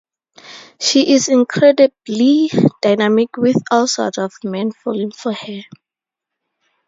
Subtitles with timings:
[0.79, 2.49] She is incredibly
[2.81, 5.61] dynamic, with all sorts of men falling for her.